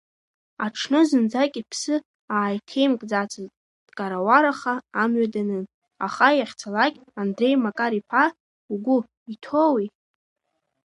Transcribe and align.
Аҽны 0.65 1.01
зынӡак 1.09 1.53
иԥсы 1.61 1.95
ааиҭеимкӡацызт, 2.35 3.53
дкарауараха 3.87 4.73
амҩа 5.01 5.27
данын, 5.33 5.65
аха 6.05 6.27
иахьцалак 6.33 6.93
Андреи 7.21 7.55
Макар-иԥа, 7.63 8.23
угәы 8.73 8.97
иҭоуи? 9.33 9.85